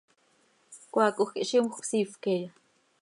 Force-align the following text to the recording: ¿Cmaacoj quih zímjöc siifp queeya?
¿Cmaacoj 0.91 1.29
quih 1.33 1.47
zímjöc 1.49 1.83
siifp 1.89 2.15
queeya? 2.23 2.49